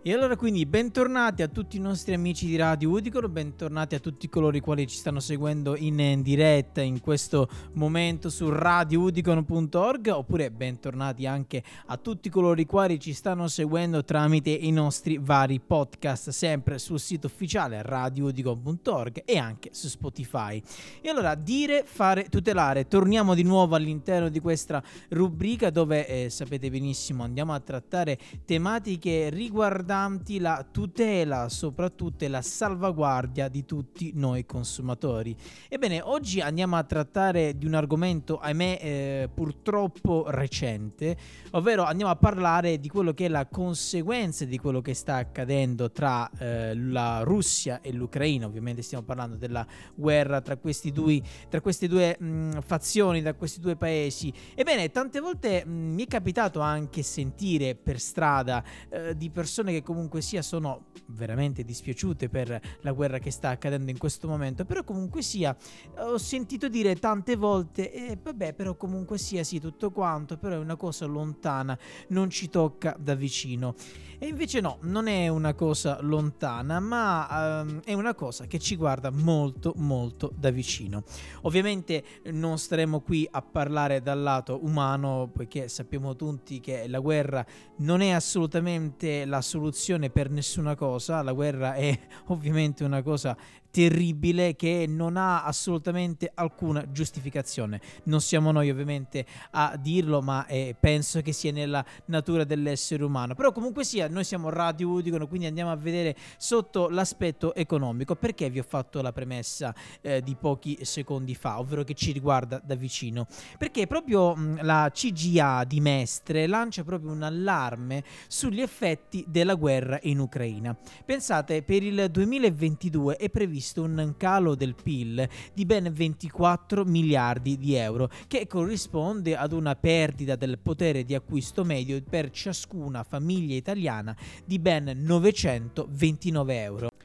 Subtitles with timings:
[0.00, 4.28] E allora quindi bentornati a tutti i nostri amici di Radio Udicolo, bentornati a tutti
[4.28, 11.26] coloro i quali ci stanno seguendo in diretta in questo momento su radioudicon.org oppure bentornati
[11.26, 16.78] anche a tutti coloro i quali ci stanno seguendo tramite i nostri vari podcast sempre
[16.78, 20.62] sul sito ufficiale radioudicon.org e anche su Spotify.
[21.00, 26.70] E allora dire, fare, tutelare, torniamo di nuovo all'interno di questa rubrica dove eh, sapete
[26.70, 34.44] benissimo andiamo a trattare tematiche riguardanti riguardanti la tutela, soprattutto la salvaguardia di tutti noi
[34.44, 35.34] consumatori.
[35.68, 41.16] Ebbene, oggi andiamo a trattare di un argomento, ahimè, eh, purtroppo recente,
[41.52, 45.90] ovvero andiamo a parlare di quello che è la conseguenza di quello che sta accadendo
[45.90, 48.44] tra eh, la Russia e l'Ucraina.
[48.44, 50.58] Ovviamente stiamo parlando della guerra tra,
[50.92, 54.30] due, tra queste due mh, fazioni, tra questi due paesi.
[54.54, 59.77] Ebbene, tante volte mh, mi è capitato anche sentire per strada eh, di persone che
[59.82, 64.84] comunque sia sono veramente dispiaciute per la guerra che sta accadendo in questo momento, però
[64.84, 65.56] comunque sia
[65.98, 70.58] ho sentito dire tante volte eh, vabbè però comunque sia sì tutto quanto, però è
[70.58, 73.74] una cosa lontana, non ci tocca da vicino.
[74.20, 78.74] E invece no, non è una cosa lontana, ma um, è una cosa che ci
[78.74, 81.04] guarda molto molto da vicino.
[81.42, 87.46] Ovviamente non staremo qui a parlare dal lato umano, poiché sappiamo tutti che la guerra
[87.76, 89.67] non è assolutamente la soluzione
[90.10, 93.36] per nessuna cosa, la guerra è ovviamente una cosa
[93.70, 97.80] terribile che non ha assolutamente alcuna giustificazione.
[98.04, 103.34] Non siamo noi ovviamente a dirlo, ma eh, penso che sia nella natura dell'essere umano.
[103.34, 108.16] Però comunque sia, noi siamo Radio Udicono, quindi andiamo a vedere sotto l'aspetto economico.
[108.16, 112.60] Perché vi ho fatto la premessa eh, di pochi secondi fa, ovvero che ci riguarda
[112.64, 113.26] da vicino?
[113.58, 119.98] Perché proprio mh, la CGA di Mestre lancia proprio un allarme sugli effetti della guerra
[120.04, 120.74] in Ucraina.
[121.04, 127.58] Pensate, per il 2022 è previsto visto un calo del PIL di ben 24 miliardi
[127.58, 133.56] di euro, che corrisponde ad una perdita del potere di acquisto medio per ciascuna famiglia
[133.56, 136.97] italiana di ben 929 euro.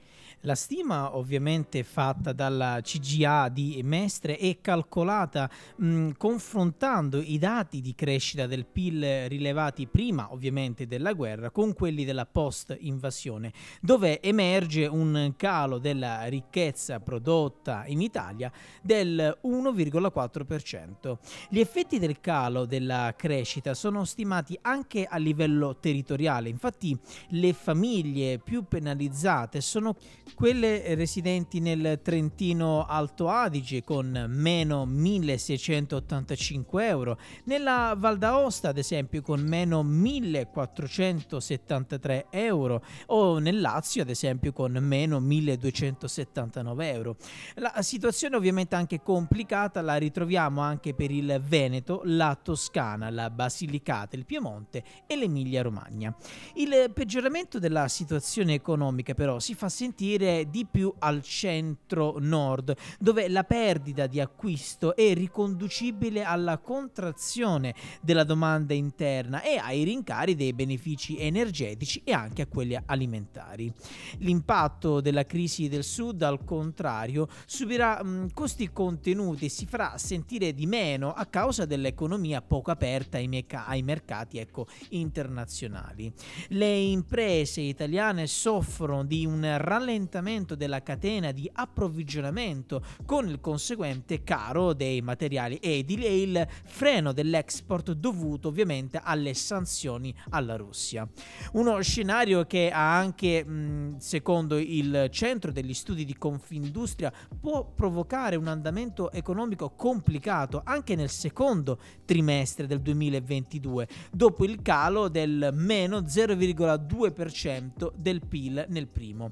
[0.46, 7.96] La stima ovviamente fatta dalla CGA di Mestre è calcolata mh, confrontando i dati di
[7.96, 15.34] crescita del PIL rilevati prima ovviamente della guerra con quelli della post-invasione, dove emerge un
[15.38, 18.52] calo della ricchezza prodotta in Italia
[18.82, 21.20] del 1,4%.
[21.48, 27.00] Gli effetti del calo della crescita sono stimati anche a livello territoriale, infatti
[27.30, 29.96] le famiglie più penalizzate sono
[30.36, 39.22] quelle residenti nel Trentino Alto Adige con meno 1685 euro, nella Val d'Aosta ad esempio
[39.22, 47.16] con meno 1473 euro o nel Lazio ad esempio con meno 1279 euro.
[47.56, 54.16] La situazione ovviamente anche complicata la ritroviamo anche per il Veneto, la Toscana, la Basilicata,
[54.16, 56.16] il Piemonte e l'Emilia Romagna.
[56.56, 63.28] Il peggioramento della situazione economica però si fa sentire dire di più al centro-nord, dove
[63.28, 70.54] la perdita di acquisto è riconducibile alla contrazione della domanda interna e ai rincari dei
[70.54, 73.72] benefici energetici e anche a quelli alimentari.
[74.20, 80.54] L'impatto della crisi del sud, al contrario, subirà mh, costi contenuti e si farà sentire
[80.54, 86.12] di meno a causa dell'economia poco aperta ai, meca- ai mercati ecco, internazionali.
[86.50, 94.24] Le imprese italiane soffrono di un rallentamento rallentamento della catena di approvvigionamento con il conseguente
[94.24, 101.08] caro dei materiali edili e il freno dell'export dovuto ovviamente alle sanzioni alla Russia.
[101.54, 108.48] Uno scenario che ha anche, secondo il centro degli studi di Confindustria, può provocare un
[108.48, 117.92] andamento economico complicato anche nel secondo trimestre del 2022, dopo il calo del meno 0,2%
[117.96, 119.32] del PIL nel primo.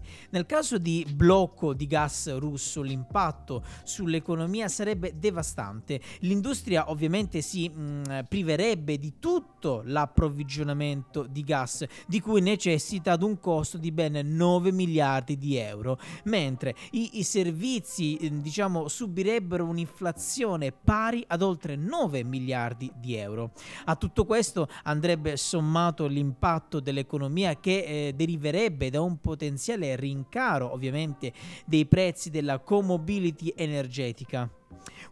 [0.31, 5.99] Nel caso di blocco di gas russo l'impatto sull'economia sarebbe devastante.
[6.19, 13.23] L'industria ovviamente si mh, mm, priverebbe di tutto l'approvvigionamento di gas di cui necessita ad
[13.23, 20.71] un costo di ben 9 miliardi di euro, mentre i, i servizi diciamo subirebbero un'inflazione
[20.71, 23.51] pari ad oltre 9 miliardi di euro.
[23.85, 31.31] A tutto questo andrebbe sommato l'impatto dell'economia che eh, deriverebbe da un potenziale rincaro ovviamente
[31.65, 34.49] dei prezzi della comobility energetica.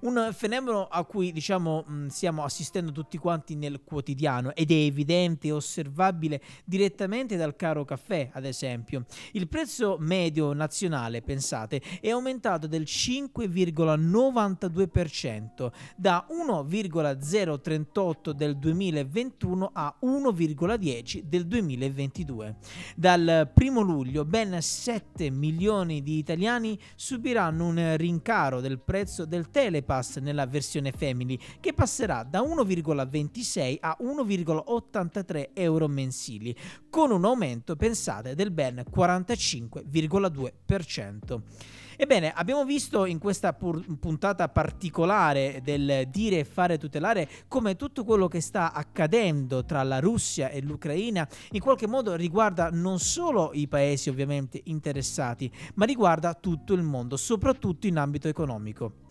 [0.02, 5.48] Un fenomeno a cui diciamo mh, stiamo assistendo tutti quanti nel quotidiano ed è evidente
[5.48, 9.04] e osservabile direttamente dal caro caffè, ad esempio.
[9.34, 21.24] Il prezzo medio nazionale, pensate, è aumentato del 5,92% da 1,038 del 2021 a 1,10
[21.24, 22.56] del 2022.
[22.96, 30.20] Dal 1 luglio ben 7 milioni di italiani subiranno un rincaro del prezzo del Telepass
[30.20, 36.56] nella versione Family che passerà da 1,26 a 1,83 euro mensili,
[36.90, 41.42] con un aumento, pensate, del ben 45,2%.
[41.98, 48.30] Ebbene, abbiamo visto in questa pur- puntata particolare del dire, fare, tutelare come tutto quello
[48.30, 53.68] che sta accadendo tra la Russia e l'Ucraina in qualche modo riguarda non solo i
[53.68, 59.08] paesi ovviamente interessati, ma riguarda tutto il mondo, soprattutto in ambito economico.